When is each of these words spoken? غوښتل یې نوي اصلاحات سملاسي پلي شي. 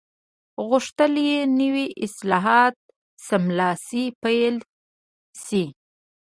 غوښتل 0.67 1.13
یې 1.29 1.39
نوي 1.59 1.85
اصلاحات 2.05 2.75
سملاسي 3.27 4.05
پلي 4.21 4.49
شي. 5.45 5.63